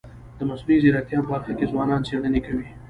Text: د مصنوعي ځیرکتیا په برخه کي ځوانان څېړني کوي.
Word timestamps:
د 0.37 0.39
مصنوعي 0.49 0.77
ځیرکتیا 0.83 1.19
په 1.21 1.29
برخه 1.33 1.51
کي 1.57 1.65
ځوانان 1.71 2.01
څېړني 2.07 2.41
کوي. 2.47 2.67